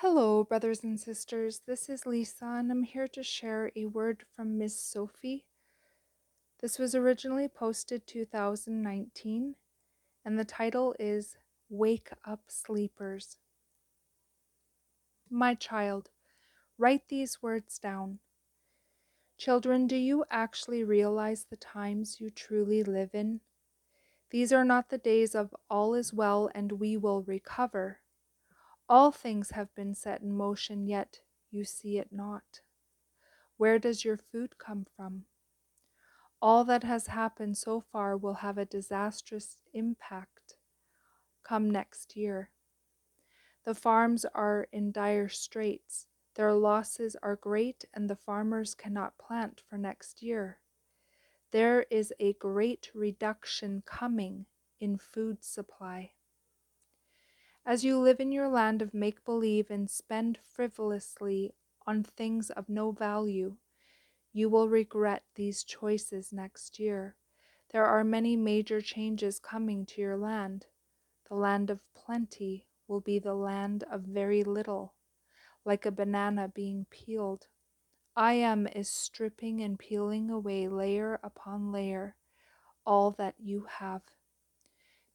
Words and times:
Hello, 0.00 0.44
brothers 0.44 0.84
and 0.84 1.00
sisters. 1.00 1.62
This 1.66 1.88
is 1.88 2.06
Lisa, 2.06 2.44
and 2.44 2.70
I'm 2.70 2.84
here 2.84 3.08
to 3.08 3.24
share 3.24 3.72
a 3.74 3.86
word 3.86 4.22
from 4.36 4.56
Miss 4.56 4.78
Sophie. 4.78 5.44
This 6.60 6.78
was 6.78 6.94
originally 6.94 7.48
posted 7.48 8.06
2019, 8.06 9.56
and 10.24 10.38
the 10.38 10.44
title 10.44 10.94
is 11.00 11.36
Wake 11.68 12.10
Up 12.24 12.42
Sleepers. 12.46 13.38
My 15.28 15.56
child, 15.56 16.10
write 16.78 17.08
these 17.08 17.42
words 17.42 17.80
down. 17.80 18.20
Children, 19.36 19.88
do 19.88 19.96
you 19.96 20.24
actually 20.30 20.84
realize 20.84 21.46
the 21.50 21.56
times 21.56 22.18
you 22.20 22.30
truly 22.30 22.84
live 22.84 23.10
in? 23.14 23.40
These 24.30 24.52
are 24.52 24.64
not 24.64 24.90
the 24.90 24.98
days 24.98 25.34
of 25.34 25.52
all 25.68 25.94
is 25.94 26.14
well 26.14 26.48
and 26.54 26.78
we 26.78 26.96
will 26.96 27.22
recover. 27.22 27.98
All 28.88 29.12
things 29.12 29.50
have 29.50 29.74
been 29.74 29.94
set 29.94 30.22
in 30.22 30.32
motion, 30.32 30.86
yet 30.86 31.20
you 31.50 31.64
see 31.64 31.98
it 31.98 32.08
not. 32.10 32.62
Where 33.58 33.78
does 33.78 34.04
your 34.04 34.16
food 34.16 34.56
come 34.58 34.86
from? 34.96 35.24
All 36.40 36.64
that 36.64 36.84
has 36.84 37.08
happened 37.08 37.58
so 37.58 37.80
far 37.80 38.16
will 38.16 38.34
have 38.34 38.56
a 38.56 38.64
disastrous 38.64 39.58
impact 39.74 40.56
come 41.42 41.70
next 41.70 42.16
year. 42.16 42.50
The 43.64 43.74
farms 43.74 44.24
are 44.34 44.68
in 44.72 44.92
dire 44.92 45.28
straits. 45.28 46.06
Their 46.34 46.54
losses 46.54 47.16
are 47.22 47.36
great, 47.36 47.84
and 47.92 48.08
the 48.08 48.16
farmers 48.16 48.74
cannot 48.74 49.18
plant 49.18 49.62
for 49.68 49.76
next 49.76 50.22
year. 50.22 50.58
There 51.50 51.84
is 51.90 52.12
a 52.20 52.34
great 52.34 52.90
reduction 52.94 53.82
coming 53.84 54.46
in 54.80 54.96
food 54.96 55.42
supply. 55.42 56.12
As 57.68 57.84
you 57.84 57.98
live 57.98 58.18
in 58.18 58.32
your 58.32 58.48
land 58.48 58.80
of 58.80 58.94
make 58.94 59.26
believe 59.26 59.70
and 59.70 59.90
spend 59.90 60.38
frivolously 60.42 61.52
on 61.86 62.02
things 62.02 62.48
of 62.48 62.70
no 62.70 62.92
value, 62.92 63.56
you 64.32 64.48
will 64.48 64.70
regret 64.70 65.24
these 65.34 65.64
choices 65.64 66.32
next 66.32 66.78
year. 66.78 67.16
There 67.70 67.84
are 67.84 68.04
many 68.04 68.36
major 68.36 68.80
changes 68.80 69.38
coming 69.38 69.84
to 69.84 70.00
your 70.00 70.16
land. 70.16 70.64
The 71.28 71.34
land 71.34 71.68
of 71.68 71.80
plenty 71.94 72.64
will 72.86 73.02
be 73.02 73.18
the 73.18 73.34
land 73.34 73.84
of 73.92 74.00
very 74.00 74.44
little, 74.44 74.94
like 75.66 75.84
a 75.84 75.90
banana 75.90 76.48
being 76.48 76.86
peeled. 76.88 77.48
I 78.16 78.32
am 78.32 78.66
is 78.66 78.88
stripping 78.88 79.60
and 79.60 79.78
peeling 79.78 80.30
away 80.30 80.68
layer 80.68 81.20
upon 81.22 81.70
layer 81.70 82.16
all 82.86 83.10
that 83.18 83.34
you 83.38 83.66
have. 83.78 84.00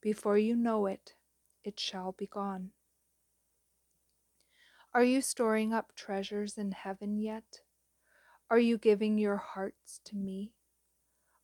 Before 0.00 0.38
you 0.38 0.54
know 0.54 0.86
it, 0.86 1.14
it 1.64 1.80
shall 1.80 2.12
be 2.12 2.26
gone. 2.26 2.70
Are 4.92 5.02
you 5.02 5.22
storing 5.22 5.72
up 5.72 5.94
treasures 5.96 6.56
in 6.56 6.70
heaven 6.70 7.18
yet? 7.18 7.62
Are 8.48 8.60
you 8.60 8.78
giving 8.78 9.18
your 9.18 9.38
hearts 9.38 10.00
to 10.04 10.16
me? 10.16 10.52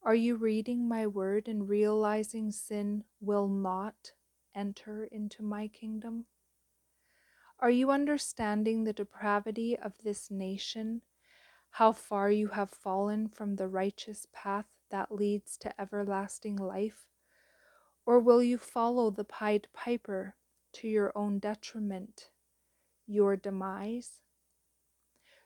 Are 0.03 0.15
you 0.15 0.37
reading 0.37 0.89
my 0.89 1.07
word 1.07 1.49
and 1.49 1.69
realizing 1.69 2.53
sin 2.53 3.05
will 3.21 3.49
not 3.49 4.13
enter 4.55 5.05
into 5.05 5.43
my 5.43 5.69
kingdom? 5.69 6.27
Are 7.59 7.71
you 7.71 7.91
understanding 7.91 8.85
the 8.85 8.93
depravity 8.93 9.77
of 9.77 9.93
this 10.03 10.31
nation, 10.31 11.03
how 11.71 11.93
far 11.93 12.31
you 12.31 12.49
have 12.49 12.71
fallen 12.71 13.29
from 13.29 13.57
the 13.57 13.69
righteous 13.69 14.27
path 14.33 14.67
that 14.91 15.13
leads 15.13 15.57
to 15.59 15.81
everlasting 15.81 16.57
life? 16.57 17.05
Or 18.11 18.19
will 18.19 18.43
you 18.43 18.59
follow 18.59 19.11
the 19.11 19.23
Pied 19.23 19.69
Piper 19.73 20.35
to 20.73 20.89
your 20.89 21.13
own 21.15 21.39
detriment, 21.39 22.31
your 23.07 23.37
demise? 23.37 24.19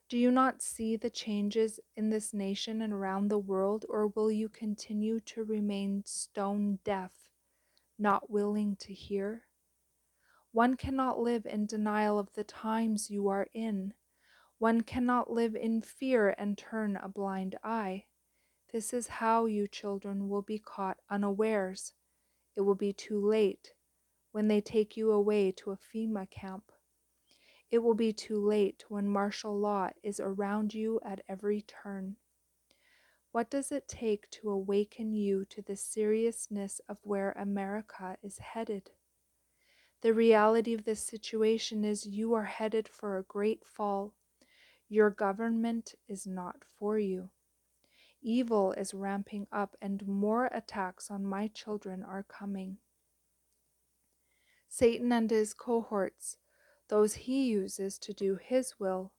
Do 0.08 0.16
you 0.16 0.30
not 0.30 0.62
see 0.62 0.96
the 0.96 1.10
changes 1.10 1.78
in 1.94 2.08
this 2.08 2.32
nation 2.32 2.80
and 2.80 2.90
around 2.90 3.28
the 3.28 3.38
world, 3.38 3.84
or 3.90 4.06
will 4.06 4.30
you 4.30 4.48
continue 4.48 5.20
to 5.26 5.44
remain 5.44 6.04
stone 6.06 6.78
deaf, 6.84 7.12
not 7.98 8.30
willing 8.30 8.76
to 8.76 8.94
hear? 8.94 9.42
One 10.50 10.74
cannot 10.78 11.20
live 11.20 11.44
in 11.44 11.66
denial 11.66 12.18
of 12.18 12.32
the 12.32 12.44
times 12.44 13.10
you 13.10 13.28
are 13.28 13.46
in. 13.52 13.92
One 14.56 14.80
cannot 14.80 15.30
live 15.30 15.54
in 15.54 15.82
fear 15.82 16.34
and 16.38 16.56
turn 16.56 16.96
a 16.96 17.10
blind 17.10 17.56
eye. 17.62 18.04
This 18.72 18.94
is 18.94 19.06
how 19.06 19.44
you 19.44 19.68
children 19.68 20.30
will 20.30 20.40
be 20.40 20.58
caught 20.58 20.96
unawares 21.10 21.92
it 22.56 22.62
will 22.62 22.74
be 22.74 22.92
too 22.92 23.20
late 23.20 23.72
when 24.32 24.48
they 24.48 24.60
take 24.60 24.96
you 24.96 25.12
away 25.12 25.52
to 25.52 25.70
a 25.70 25.76
FEMA 25.76 26.28
camp. 26.30 26.72
It 27.70 27.78
will 27.78 27.94
be 27.94 28.12
too 28.12 28.44
late 28.44 28.84
when 28.88 29.08
martial 29.08 29.58
law 29.58 29.90
is 30.02 30.20
around 30.20 30.74
you 30.74 31.00
at 31.04 31.22
every 31.28 31.62
turn. 31.62 32.16
What 33.32 33.50
does 33.50 33.72
it 33.72 33.88
take 33.88 34.30
to 34.30 34.50
awaken 34.50 35.12
you 35.12 35.44
to 35.46 35.60
the 35.60 35.74
seriousness 35.74 36.80
of 36.88 36.98
where 37.02 37.32
America 37.32 38.16
is 38.22 38.38
headed? 38.38 38.90
The 40.02 40.14
reality 40.14 40.74
of 40.74 40.84
this 40.84 41.00
situation 41.00 41.84
is 41.84 42.06
you 42.06 42.34
are 42.34 42.44
headed 42.44 42.88
for 42.88 43.18
a 43.18 43.24
great 43.24 43.64
fall. 43.64 44.14
Your 44.88 45.10
government 45.10 45.94
is 46.08 46.26
not 46.26 46.62
for 46.78 46.98
you. 46.98 47.30
Evil 48.26 48.72
is 48.72 48.94
ramping 48.94 49.46
up, 49.52 49.76
and 49.82 50.08
more 50.08 50.46
attacks 50.46 51.10
on 51.10 51.26
my 51.26 51.46
children 51.48 52.02
are 52.02 52.22
coming. 52.22 52.78
Satan 54.66 55.12
and 55.12 55.30
his 55.30 55.52
cohorts, 55.52 56.38
those 56.88 57.14
he 57.14 57.44
uses 57.44 57.98
to 57.98 58.14
do 58.14 58.38
his 58.42 58.74
will, 58.78 59.12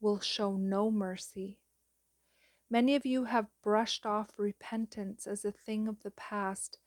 will 0.00 0.18
show 0.18 0.56
no 0.56 0.90
mercy. 0.90 1.60
Many 2.68 2.96
of 2.96 3.06
you 3.06 3.26
have 3.26 3.46
brushed 3.62 4.04
off 4.04 4.30
repentance 4.36 5.28
as 5.28 5.44
a 5.44 5.52
thing 5.52 5.86
of 5.86 6.02
the 6.02 6.10
past, 6.10 6.78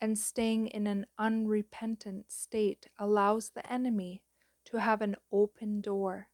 and 0.00 0.16
staying 0.16 0.68
in 0.68 0.86
an 0.86 1.06
unrepentant 1.18 2.30
state 2.30 2.86
allows 2.96 3.50
the 3.50 3.70
enemy 3.70 4.22
to 4.66 4.78
have 4.78 5.02
an 5.02 5.16
open 5.32 5.80
door. 5.80 6.28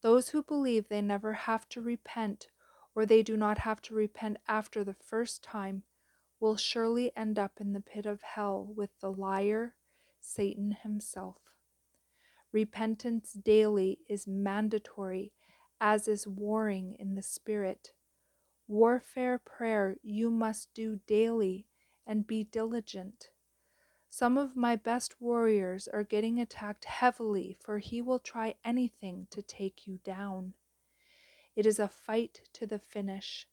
Those 0.00 0.28
who 0.28 0.44
believe 0.44 0.88
they 0.88 1.02
never 1.02 1.32
have 1.32 1.68
to 1.70 1.80
repent 1.80 2.50
or 2.94 3.06
they 3.06 3.22
do 3.22 3.36
not 3.36 3.58
have 3.58 3.80
to 3.82 3.94
repent 3.94 4.38
after 4.48 4.84
the 4.84 4.94
first 4.94 5.42
time, 5.42 5.82
will 6.40 6.56
surely 6.56 7.12
end 7.16 7.38
up 7.38 7.52
in 7.60 7.72
the 7.72 7.80
pit 7.80 8.06
of 8.06 8.22
hell 8.22 8.72
with 8.76 8.90
the 9.00 9.12
liar, 9.12 9.74
Satan 10.20 10.76
himself. 10.82 11.36
Repentance 12.52 13.32
daily 13.32 13.98
is 14.08 14.26
mandatory, 14.26 15.32
as 15.80 16.08
is 16.08 16.26
warring 16.26 16.96
in 16.98 17.14
the 17.14 17.22
Spirit. 17.22 17.92
Warfare 18.66 19.38
prayer 19.38 19.96
you 20.02 20.30
must 20.30 20.68
do 20.74 21.00
daily 21.06 21.66
and 22.06 22.26
be 22.26 22.44
diligent. 22.44 23.28
Some 24.08 24.36
of 24.36 24.56
my 24.56 24.74
best 24.74 25.20
warriors 25.20 25.86
are 25.86 26.02
getting 26.02 26.40
attacked 26.40 26.84
heavily, 26.84 27.56
for 27.60 27.78
he 27.78 28.02
will 28.02 28.18
try 28.18 28.56
anything 28.64 29.28
to 29.30 29.42
take 29.42 29.86
you 29.86 30.00
down. 30.04 30.54
It 31.56 31.66
is 31.66 31.78
a 31.78 31.88
fight 31.88 32.42
to 32.54 32.66
the 32.66 32.78
finish. 32.78 33.46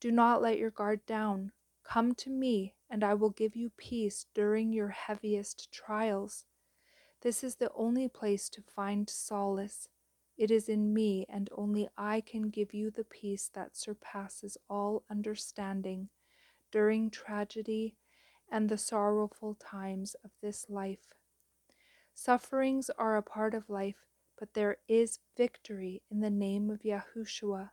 Do 0.00 0.10
not 0.10 0.42
let 0.42 0.58
your 0.58 0.70
guard 0.70 1.04
down. 1.06 1.52
Come 1.84 2.14
to 2.16 2.30
me, 2.30 2.74
and 2.90 3.02
I 3.02 3.14
will 3.14 3.30
give 3.30 3.56
you 3.56 3.70
peace 3.76 4.26
during 4.34 4.72
your 4.72 4.88
heaviest 4.88 5.72
trials. 5.72 6.44
This 7.22 7.42
is 7.42 7.56
the 7.56 7.72
only 7.74 8.08
place 8.08 8.48
to 8.50 8.62
find 8.62 9.08
solace. 9.08 9.88
It 10.36 10.50
is 10.50 10.68
in 10.68 10.94
me, 10.94 11.26
and 11.28 11.50
only 11.56 11.88
I 11.96 12.20
can 12.20 12.50
give 12.50 12.72
you 12.72 12.90
the 12.90 13.04
peace 13.04 13.50
that 13.54 13.76
surpasses 13.76 14.56
all 14.70 15.02
understanding 15.10 16.10
during 16.70 17.10
tragedy 17.10 17.96
and 18.50 18.68
the 18.68 18.78
sorrowful 18.78 19.54
times 19.54 20.14
of 20.24 20.30
this 20.40 20.66
life. 20.68 21.12
Sufferings 22.14 22.90
are 22.98 23.16
a 23.16 23.22
part 23.22 23.54
of 23.54 23.68
life, 23.68 24.07
but 24.38 24.54
there 24.54 24.76
is 24.88 25.18
victory 25.36 26.02
in 26.10 26.20
the 26.20 26.30
name 26.30 26.70
of 26.70 26.82
Yahushua. 26.82 27.70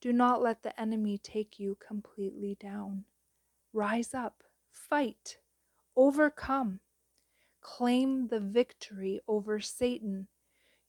Do 0.00 0.12
not 0.12 0.42
let 0.42 0.62
the 0.62 0.78
enemy 0.78 1.18
take 1.18 1.58
you 1.58 1.76
completely 1.86 2.56
down. 2.60 3.04
Rise 3.72 4.12
up, 4.12 4.42
fight, 4.70 5.38
overcome. 5.96 6.80
Claim 7.62 8.28
the 8.28 8.40
victory 8.40 9.20
over 9.26 9.58
Satan. 9.60 10.28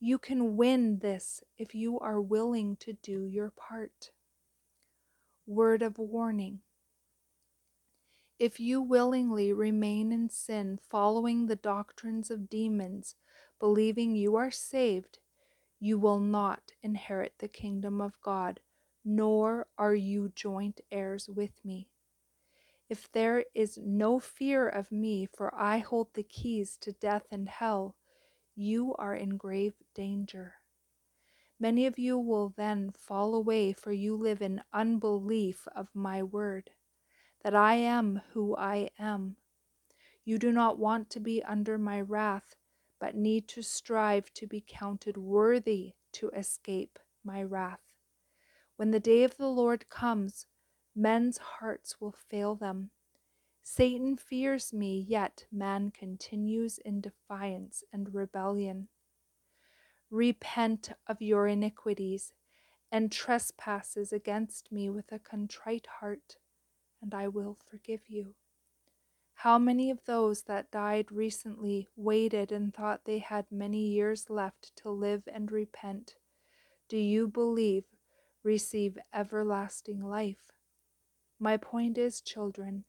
You 0.02 0.18
can 0.18 0.58
win 0.58 1.00
this 1.00 1.42
if 1.58 1.74
you 1.74 1.98
are 2.00 2.20
willing 2.20 2.76
to 2.82 2.94
do 3.02 3.26
your 3.26 3.52
part. 3.52 4.12
Word 5.48 5.82
of 5.82 5.98
warning. 5.98 6.60
If 8.38 8.60
you 8.60 8.82
willingly 8.82 9.54
remain 9.54 10.12
in 10.12 10.30
sin, 10.30 10.78
following 10.90 11.46
the 11.46 11.56
doctrines 11.56 12.30
of 12.30 12.50
demons, 12.50 13.16
believing 13.60 14.16
you 14.16 14.36
are 14.36 14.52
saved, 14.52 15.20
you 15.80 16.00
will 16.00 16.20
not 16.20 16.62
inherit 16.84 17.34
the 17.40 17.48
kingdom 17.48 18.02
of 18.02 18.20
God, 18.22 18.60
nor 19.04 19.68
are 19.78 19.96
you 19.96 20.32
joint 20.36 20.82
heirs 20.92 21.30
with 21.30 21.54
me. 21.64 21.90
If 22.90 23.12
there 23.12 23.46
is 23.54 23.80
no 23.82 24.20
fear 24.20 24.68
of 24.70 24.92
me, 24.92 25.28
for 25.36 25.54
I 25.56 25.80
hold 25.80 26.08
the 26.14 26.24
keys 26.24 26.78
to 26.82 26.92
death 26.94 27.24
and 27.32 27.50
hell, 27.50 27.96
you 28.56 28.96
are 28.96 29.16
in 29.16 29.38
grave 29.38 29.74
danger. 29.94 30.56
Many 31.60 31.86
of 31.86 31.98
you 31.98 32.18
will 32.18 32.54
then 32.58 32.92
fall 32.98 33.36
away, 33.36 33.74
for 33.74 33.92
you 33.92 34.16
live 34.16 34.42
in 34.42 34.62
unbelief 34.74 35.68
of 35.76 35.88
my 35.94 36.22
word, 36.22 36.70
that 37.44 37.56
I 37.56 37.76
am 37.76 38.22
who 38.34 38.56
I 38.56 38.90
am. 39.00 39.38
You 40.26 40.38
do 40.38 40.52
not 40.52 40.78
want 40.78 41.10
to 41.12 41.20
be 41.20 41.44
under 41.44 41.78
my 41.78 42.02
wrath, 42.02 42.56
but 43.00 43.16
need 43.16 43.48
to 43.50 43.62
strive 43.62 44.32
to 44.34 44.48
be 44.48 44.64
counted 44.68 45.18
worthy 45.18 45.94
to 46.14 46.30
escape 46.30 47.00
my 47.24 47.44
wrath. 47.44 47.80
When 48.78 48.92
the 48.92 49.00
day 49.00 49.24
of 49.24 49.38
the 49.38 49.48
Lord 49.48 49.90
comes, 49.90 50.46
men's 50.96 51.38
hearts 51.38 52.00
will 52.00 52.16
fail 52.30 52.56
them. 52.56 52.92
Satan 53.64 54.16
fears 54.16 54.72
me, 54.74 55.06
yet 55.08 55.46
man 55.52 55.92
continues 55.92 56.78
in 56.78 57.02
defiance 57.02 57.84
and 57.92 58.14
rebellion. 58.14 58.90
Repent 60.12 60.92
of 61.08 61.22
your 61.22 61.48
iniquities 61.48 62.32
and 62.92 63.12
trespasses 63.12 64.14
against 64.14 64.72
me 64.72 64.90
with 64.90 65.12
a 65.12 65.20
contrite 65.20 65.88
heart, 66.00 66.38
and 67.02 67.14
I 67.14 67.28
will 67.28 67.58
forgive 67.70 68.02
you. 68.08 68.36
How 69.36 69.60
many 69.60 69.92
of 69.92 70.04
those 70.06 70.44
that 70.44 70.72
died 70.72 71.12
recently 71.12 71.90
waited 71.96 72.52
and 72.52 72.74
thought 72.74 73.06
they 73.06 73.20
had 73.20 73.46
many 73.52 73.88
years 73.88 74.30
left 74.30 74.76
to 74.78 74.90
live 74.90 75.24
and 75.32 75.52
repent? 75.52 76.16
Do 76.90 76.98
you 76.98 77.28
believe 77.28 77.84
receive 78.44 78.98
everlasting 79.14 80.02
life? 80.02 80.52
My 81.40 81.58
point 81.58 81.98
is, 81.98 82.22
children, 82.22 82.86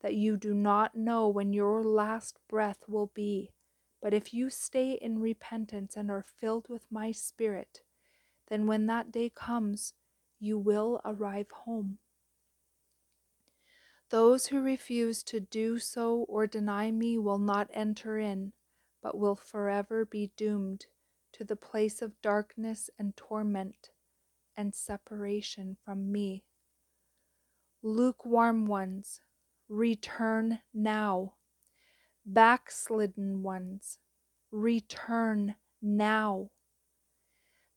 that 0.00 0.14
you 0.14 0.36
do 0.36 0.54
not 0.54 0.96
know 0.96 1.28
when 1.28 1.52
your 1.52 1.84
last 1.84 2.38
breath 2.48 2.84
will 2.88 3.10
be 3.14 3.52
but 4.02 4.12
if 4.12 4.34
you 4.34 4.50
stay 4.50 4.98
in 5.00 5.20
repentance 5.20 5.96
and 5.96 6.10
are 6.10 6.26
filled 6.40 6.66
with 6.68 6.82
my 6.90 7.12
Spirit, 7.12 7.82
then 8.48 8.66
when 8.66 8.86
that 8.86 9.12
day 9.12 9.30
comes, 9.30 9.94
you 10.40 10.58
will 10.58 11.00
arrive 11.04 11.46
home. 11.64 11.98
Those 14.12 14.46
who 14.46 14.60
refuse 14.60 15.24
to 15.24 15.40
do 15.40 15.80
so 15.80 16.26
or 16.28 16.46
deny 16.46 16.92
me 16.92 17.18
will 17.18 17.38
not 17.38 17.68
enter 17.72 18.18
in, 18.18 18.52
but 19.02 19.18
will 19.18 19.34
forever 19.34 20.04
be 20.04 20.30
doomed 20.36 20.86
to 21.32 21.44
the 21.44 21.56
place 21.56 22.00
of 22.00 22.20
darkness 22.22 22.88
and 22.96 23.16
torment 23.16 23.90
and 24.56 24.74
separation 24.74 25.76
from 25.84 26.12
me. 26.12 26.44
Lukewarm 27.82 28.66
ones, 28.66 29.20
return 29.68 30.60
now 30.72 31.32
backslidden 32.24 33.42
ones, 33.42 33.98
return 34.50 35.56
now. 35.80 36.50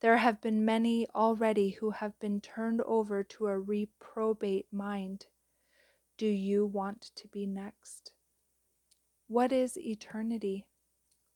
There 0.02 0.18
have 0.18 0.42
been 0.42 0.66
many 0.66 1.08
already 1.16 1.72
who 1.72 1.92
have 1.92 2.20
been 2.20 2.42
turned 2.42 2.82
over 2.82 3.24
to 3.24 3.48
a 3.48 3.58
reprobate 3.58 4.68
mind. 4.72 5.26
Do 6.18 6.28
you 6.28 6.66
want 6.66 7.12
to 7.18 7.28
be 7.28 7.46
next? 7.46 8.14
What 9.28 9.52
is 9.52 9.78
eternity? 9.78 10.66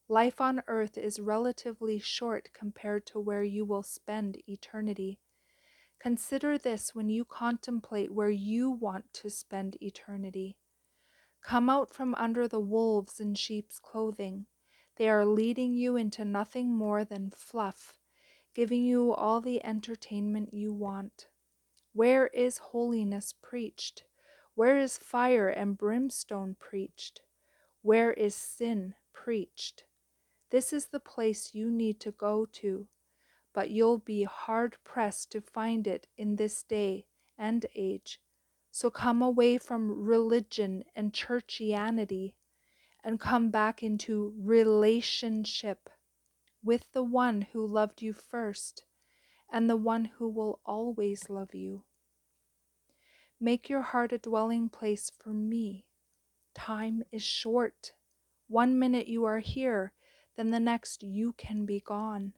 Life 0.08 0.40
on 0.40 0.64
earth 0.68 0.98
is 0.98 1.20
relatively 1.20 2.00
short 2.00 2.50
compared 2.54 3.06
to 3.08 3.20
where 3.20 3.44
you 3.44 3.66
will 3.66 3.84
spend 3.84 4.38
eternity. 4.48 5.20
Consider 6.00 6.58
this 6.58 6.96
when 6.96 7.10
you 7.10 7.26
contemplate 7.26 8.14
where 8.14 8.30
you 8.30 8.72
want 8.72 9.12
to 9.16 9.30
spend 9.30 9.76
eternity. 9.82 10.56
Come 11.44 11.70
out 11.70 11.94
from 11.94 12.16
under 12.16 12.48
the 12.48 12.62
wolves 12.62 13.20
in 13.20 13.36
sheep's 13.36 13.80
clothing. 13.80 14.46
They 14.96 15.10
are 15.10 15.26
leading 15.26 15.74
you 15.74 15.98
into 15.98 16.24
nothing 16.24 16.74
more 16.74 17.04
than 17.04 17.34
fluff, 17.36 17.96
giving 18.56 18.86
you 18.86 19.14
all 19.14 19.42
the 19.42 19.62
entertainment 19.66 20.54
you 20.54 20.72
want. 20.74 21.28
Where 21.92 22.28
is 22.28 22.60
holiness 22.60 23.34
preached? 23.42 24.06
Where 24.60 24.78
is 24.78 24.98
fire 24.98 25.48
and 25.48 25.78
brimstone 25.78 26.58
preached? 26.60 27.22
Where 27.82 28.12
is 28.12 28.36
sin 28.36 28.96
preached? 29.14 29.86
This 30.52 30.74
is 30.74 30.88
the 30.88 31.00
place 31.00 31.52
you 31.54 31.72
need 31.72 32.02
to 32.02 32.12
go 32.12 32.46
to, 32.46 32.90
but 33.54 33.70
you'll 33.70 34.00
be 34.00 34.26
hard 34.26 34.76
pressed 34.84 35.32
to 35.32 35.40
find 35.40 35.88
it 35.88 36.08
in 36.18 36.36
this 36.36 36.62
day 36.64 37.06
and 37.38 37.66
age 37.74 38.20
so 38.70 38.90
come 38.90 39.22
away 39.22 39.58
from 39.58 40.04
religion 40.04 40.84
and 40.94 41.14
churchianity 41.14 42.34
and 43.02 43.18
come 43.18 43.52
back 43.52 43.82
into 43.82 44.34
relationship 44.38 45.90
with 46.62 46.84
the 46.92 47.04
one 47.04 47.48
who 47.54 47.66
loved 47.66 48.02
you 48.02 48.12
first 48.12 48.84
and 49.50 49.70
the 49.70 49.78
one 49.78 50.04
who 50.18 50.28
will 50.28 50.60
always 50.66 51.30
love 51.30 51.56
you. 51.56 51.86
Make 53.42 53.70
your 53.70 53.82
heart 53.82 54.12
a 54.12 54.18
dwelling 54.18 54.68
place 54.68 55.10
for 55.18 55.30
me. 55.30 55.86
Time 56.54 57.04
is 57.12 57.24
short. 57.24 57.94
One 58.48 58.78
minute 58.78 59.08
you 59.08 59.24
are 59.26 59.40
here, 59.40 59.94
then 60.36 60.52
the 60.52 60.60
next 60.60 61.04
you 61.04 61.34
can 61.38 61.66
be 61.66 61.80
gone. 61.80 62.34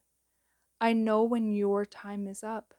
I 0.80 0.94
know 0.94 1.24
when 1.24 1.54
your 1.54 1.86
time 1.86 2.28
is 2.28 2.44
up, 2.44 2.74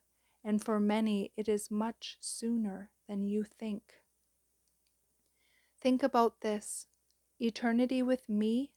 and 0.44 0.62
for 0.62 0.78
many 0.78 1.32
it 1.36 1.48
is 1.48 1.70
much 1.70 2.16
sooner 2.20 2.90
than 3.08 3.26
you 3.26 3.44
think. 3.44 3.82
Think 5.80 6.04
about 6.04 6.42
this 6.42 6.86
eternity 7.40 8.02
with 8.02 8.28
me 8.28 8.70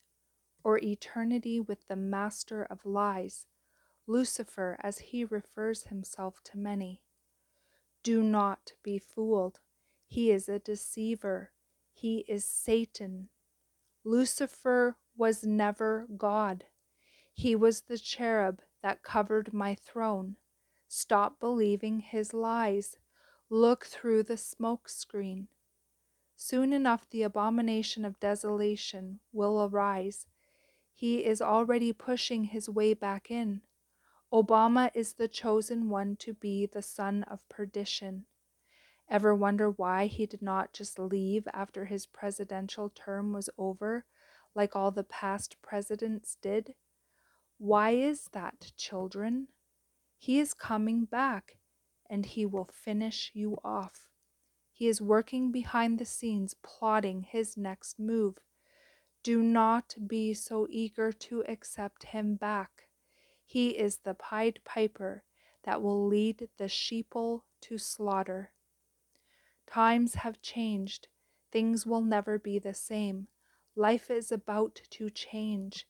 or 0.63 0.80
eternity 0.80 1.59
with 1.59 1.88
the 1.88 1.95
master 1.95 2.63
of 2.63 2.83
lies, 2.83 3.45
Lucifer, 4.07 4.77
as 4.81 4.98
he 4.98 5.24
refers 5.24 5.83
himself 5.83 6.41
to 6.45 6.57
many. 6.57 7.01
Do 8.06 8.22
not 8.22 8.74
be 8.84 9.00
fooled. 9.00 9.62
He 10.06 10.30
is 10.30 10.48
a 10.48 10.60
deceiver. 10.60 11.50
He 11.92 12.24
is 12.28 12.46
Satan. 12.46 13.30
Lucifer 14.04 14.96
was 15.18 15.44
never 15.44 16.06
God. 16.16 16.66
He 17.34 17.56
was 17.56 17.81
the 17.81 17.98
cherub 17.98 18.62
that 18.84 19.02
covered 19.02 19.56
my 19.56 19.74
throne. 19.74 20.36
Stop 20.88 21.40
believing 21.40 22.00
his 22.00 22.31
lies. 22.31 22.98
Look 23.50 23.88
through 23.88 24.22
the 24.22 24.38
smoke 24.38 24.88
screen. 24.88 25.48
Soon 26.36 26.74
enough, 26.74 27.10
the 27.10 27.24
abomination 27.24 28.06
of 28.06 28.19
desolation 28.19 29.19
will 29.34 29.63
arise. 29.63 30.28
He 30.94 31.25
is 31.25 31.42
already 31.42 31.92
pushing 31.92 32.44
his 32.44 32.69
way 32.69 32.94
back 32.94 33.32
in. 33.32 33.62
Obama 34.36 34.92
is 34.94 35.13
the 35.13 35.30
chosen 35.30 35.88
one 35.88 36.18
to 36.18 36.34
be 36.34 36.65
the 36.65 36.82
son 36.82 37.24
of 37.24 37.48
perdition. 37.48 38.25
Ever 39.10 39.34
wonder 39.34 39.70
why 39.72 40.08
he 40.08 40.25
did 40.25 40.42
not 40.42 40.74
just 40.74 41.00
leave 41.00 41.48
after 41.54 41.86
his 41.86 42.06
presidential 42.06 42.89
term 42.89 43.32
was 43.32 43.50
over, 43.58 44.04
like 44.54 44.75
all 44.75 44.92
the 44.92 45.06
past 45.06 45.56
presidents 45.62 46.36
did? 46.42 46.74
Why 47.60 47.92
is 47.92 48.27
that, 48.34 48.74
children? 48.75 49.48
He 50.18 50.42
is 50.42 50.54
coming 50.54 51.06
back 51.06 51.56
and 52.10 52.25
he 52.25 52.46
will 52.46 52.70
finish 52.74 53.32
you 53.34 53.58
off. 53.63 54.10
He 54.74 54.89
is 54.89 55.01
working 55.01 55.54
behind 55.54 55.98
the 55.98 56.04
scenes, 56.04 56.56
plotting 56.62 57.22
his 57.22 57.56
next 57.56 57.98
move. 57.98 58.39
Do 59.24 59.42
not 59.42 59.96
be 60.06 60.34
so 60.34 60.68
eager 60.70 61.13
to 61.13 61.46
accept 61.48 62.04
him 62.04 62.36
back. 62.36 62.85
He 63.46 63.70
is 63.70 63.98
the 63.98 64.14
Pied 64.14 64.60
Piper 64.66 65.24
that 65.64 65.82
will 65.82 66.06
lead 66.06 66.50
the 66.58 66.66
sheeple 66.66 67.42
to 67.62 67.78
slaughter. 67.78 68.52
Times 69.68 70.16
have 70.16 70.42
changed. 70.42 71.08
Things 71.52 71.86
will 71.86 72.02
never 72.02 72.38
be 72.38 72.60
the 72.60 72.74
same. 72.74 73.28
Life 73.75 74.10
is 74.10 74.32
about 74.32 74.82
to 74.92 75.10
change. 75.10 75.88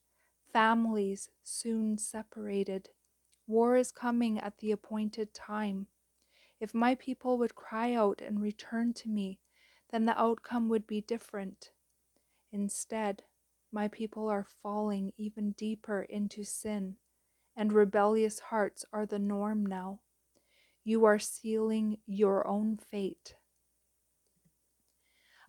Families 0.52 1.30
soon 1.44 1.98
separated. 1.98 2.90
War 3.48 3.76
is 3.76 3.92
coming 3.92 4.40
at 4.40 4.58
the 4.58 4.72
appointed 4.72 5.34
time. 5.34 5.88
If 6.60 6.74
my 6.74 6.96
people 6.96 7.38
would 7.38 7.56
cry 7.56 7.94
out 7.94 8.22
and 8.22 8.42
return 8.42 8.94
to 8.94 9.10
me, 9.10 9.40
then 9.92 10.06
the 10.06 10.20
outcome 10.20 10.70
would 10.70 10.88
be 10.88 11.02
different. 11.02 11.72
Instead, 12.52 13.24
my 13.72 13.88
people 13.88 14.30
are 14.30 14.48
falling 14.64 15.12
even 15.18 15.52
deeper 15.52 16.04
into 16.04 16.44
sin, 16.44 16.96
and 17.56 17.72
rebellious 17.72 18.40
hearts 18.40 18.86
are 18.92 19.06
the 19.06 19.20
norm 19.20 19.66
now. 19.66 20.00
You 20.84 21.06
are 21.06 21.20
sealing 21.20 21.98
your 22.06 22.48
own 22.48 22.78
fate. 22.78 23.36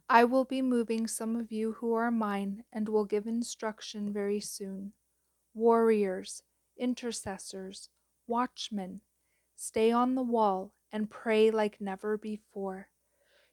I 0.09 0.25
will 0.25 0.45
be 0.45 0.63
moving 0.63 1.09
some 1.09 1.35
of 1.35 1.51
you 1.51 1.73
who 1.73 1.93
are 1.95 2.13
mine 2.13 2.63
and 2.73 2.89
will 2.89 3.05
give 3.05 3.27
instruction 3.27 4.13
very 4.13 4.41
soon. 4.41 4.93
Warriors, 5.53 6.43
intercessors, 6.79 7.89
watchmen, 8.29 9.01
stay 9.57 9.91
on 9.91 10.15
the 10.15 10.23
wall 10.23 10.73
and 10.93 11.11
pray 11.11 11.51
like 11.51 11.81
never 11.81 12.17
before. 12.17 12.89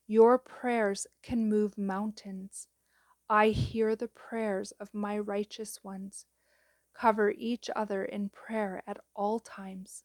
Your 0.06 0.38
prayers 0.38 1.08
can 1.24 1.50
move 1.50 1.78
mountains. 1.78 2.68
I 3.30 3.50
hear 3.50 3.96
the 3.96 4.10
prayers 4.10 4.74
of 4.80 4.94
my 4.94 5.18
righteous 5.18 5.80
ones. 5.84 6.26
Cover 6.94 7.34
each 7.38 7.70
other 7.76 8.06
in 8.06 8.30
prayer 8.30 8.84
at 8.88 8.98
all 9.16 9.40
times. 9.40 10.04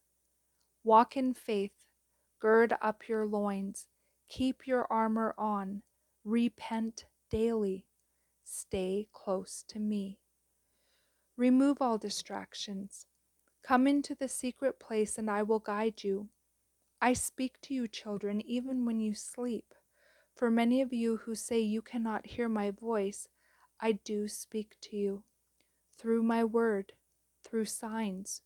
Walk 0.84 1.16
in 1.16 1.34
faith, 1.34 1.84
gird 2.40 2.74
up 2.80 3.08
your 3.08 3.26
loins, 3.26 3.86
keep 4.28 4.66
your 4.66 4.86
armor 4.90 5.34
on, 5.36 5.82
repent 6.24 7.04
daily, 7.30 7.84
stay 8.44 9.08
close 9.12 9.64
to 9.68 9.78
me. 9.78 10.18
Remove 11.36 11.80
all 11.80 11.98
distractions. 11.98 13.06
Come 13.62 13.86
into 13.86 14.14
the 14.14 14.28
secret 14.28 14.80
place, 14.80 15.18
and 15.18 15.30
I 15.30 15.42
will 15.42 15.58
guide 15.58 16.02
you. 16.02 16.28
I 17.00 17.12
speak 17.12 17.60
to 17.62 17.74
you, 17.74 17.86
children, 17.86 18.40
even 18.40 18.84
when 18.84 18.98
you 18.98 19.14
sleep. 19.14 19.74
For 20.34 20.50
many 20.50 20.80
of 20.80 20.92
you 20.92 21.18
who 21.18 21.34
say 21.34 21.60
you 21.60 21.82
cannot 21.82 22.26
hear 22.26 22.48
my 22.48 22.70
voice, 22.70 23.28
I 23.80 23.92
do 23.92 24.26
speak 24.26 24.76
to 24.82 24.96
you 24.96 25.22
through 25.98 26.22
my 26.22 26.44
word, 26.44 26.92
through 27.44 27.64
signs, 27.64 28.42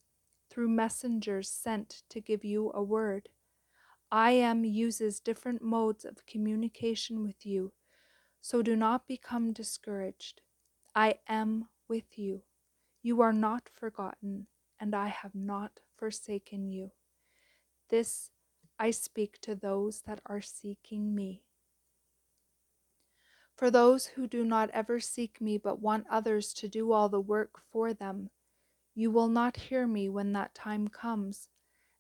through 0.51 0.69
messengers 0.69 1.51
sent 1.51 2.03
to 2.11 2.21
give 2.21 2.45
you 2.45 2.71
a 2.75 2.83
word. 2.83 3.29
I 4.11 4.33
am 4.33 4.65
uses 4.65 5.21
different 5.21 5.63
modes 5.63 6.05
of 6.05 6.27
communication 6.27 7.23
with 7.23 7.47
you, 7.47 7.73
so 8.41 8.63
do 8.63 8.77
not 8.77 9.07
become 9.07 9.53
discouraged. 9.53 10.43
I 10.95 11.15
am 11.29 11.69
with 11.89 12.19
you. 12.19 12.43
You 13.03 13.23
are 13.23 13.33
not 13.33 13.69
forgotten, 13.73 14.47
and 14.79 14.95
I 14.95 15.09
have 15.09 15.35
not 15.35 15.81
forsaken 15.97 16.69
you. 16.69 16.93
This 17.89 18.31
I 18.79 18.91
speak 18.91 19.41
to 19.43 19.55
those 19.55 20.03
that 20.07 20.21
are 20.27 20.43
seeking 20.43 21.15
me. 21.15 21.43
For 23.57 23.71
those 23.71 24.07
who 24.07 24.27
do 24.27 24.45
not 24.45 24.71
ever 24.71 24.99
seek 24.99 25.41
me 25.41 25.59
but 25.59 25.81
want 25.81 26.07
others 26.11 26.53
to 26.55 26.69
do 26.69 26.93
all 26.93 27.09
the 27.09 27.21
work 27.21 27.61
for 27.71 27.93
them, 27.95 28.31
you 28.95 29.11
will 29.11 29.29
not 29.29 29.57
hear 29.57 29.87
me 29.87 30.09
when 30.09 30.33
that 30.33 30.55
time 30.55 30.89
comes, 30.89 31.49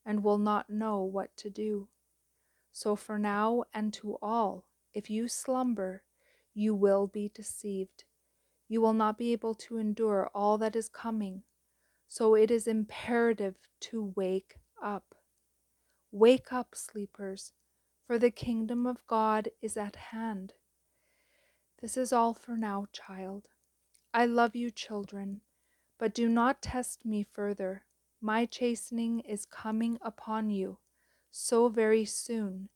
and 0.04 0.22
will 0.22 0.38
not 0.38 0.68
know 0.68 1.02
what 1.02 1.36
to 1.36 1.50
do. 1.50 1.88
So 2.72 2.96
for 2.96 3.18
now 3.18 3.64
and 3.72 3.92
to 3.94 4.18
all, 4.20 4.64
if 4.92 5.08
you 5.08 5.28
slumber, 5.28 6.02
you 6.54 6.74
will 6.74 7.06
be 7.06 7.30
deceived. 7.34 8.04
You 8.68 8.80
will 8.80 8.94
not 8.94 9.18
be 9.18 9.32
able 9.32 9.54
to 9.56 9.78
endure 9.78 10.30
all 10.34 10.58
that 10.58 10.76
is 10.76 10.88
coming. 10.88 11.42
So 12.08 12.34
it 12.34 12.50
is 12.50 12.66
imperative 12.66 13.54
to 13.82 14.12
wake 14.16 14.56
up. 14.82 15.14
Wake 16.10 16.52
up, 16.52 16.74
sleepers, 16.74 17.52
for 18.06 18.18
the 18.18 18.30
kingdom 18.30 18.86
of 18.86 19.06
God 19.06 19.48
is 19.62 19.76
at 19.76 19.96
hand. 19.96 20.52
This 21.82 21.96
is 21.96 22.12
all 22.12 22.32
for 22.32 22.56
now, 22.56 22.86
child. 22.92 23.48
I 24.14 24.24
love 24.24 24.54
you, 24.54 24.70
children, 24.70 25.40
but 25.98 26.14
do 26.14 26.28
not 26.28 26.62
test 26.62 27.04
me 27.04 27.26
further. 27.32 27.82
My 28.20 28.46
chastening 28.46 29.18
is 29.20 29.44
coming 29.44 29.98
upon 30.00 30.50
you 30.50 30.78
so 31.32 31.68
very 31.68 32.04
soon, 32.04 32.68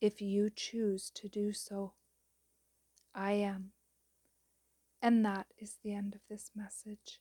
if 0.00 0.20
you 0.20 0.50
choose 0.50 1.10
to 1.14 1.28
do 1.28 1.52
so. 1.52 1.92
I 3.14 3.32
am. 3.32 3.70
And 5.00 5.24
that 5.24 5.46
is 5.56 5.76
the 5.84 5.94
end 5.94 6.16
of 6.16 6.22
this 6.28 6.50
message. 6.56 7.20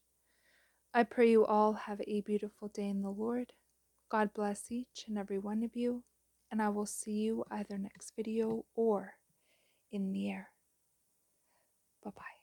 I 0.95 1.03
pray 1.03 1.29
you 1.29 1.45
all 1.45 1.73
have 1.73 2.01
a 2.07 2.21
beautiful 2.21 2.69
day 2.69 2.87
in 2.87 3.03
the 3.03 3.11
Lord. 3.11 3.53
God 4.09 4.33
bless 4.33 4.71
each 4.71 5.05
and 5.07 5.15
every 5.15 5.37
one 5.37 5.61
of 5.61 5.75
you, 5.75 6.03
and 6.49 6.59
I 6.59 6.69
will 6.69 6.87
see 6.87 7.11
you 7.11 7.45
either 7.51 7.77
next 7.77 8.13
video 8.15 8.65
or 8.75 9.13
in 9.91 10.11
the 10.11 10.27
air. 10.27 10.49
Bye 12.05 12.11
bye. 12.15 12.38